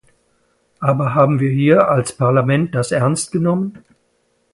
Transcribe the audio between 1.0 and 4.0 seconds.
haben wir hier als Parlament das ernst genommen?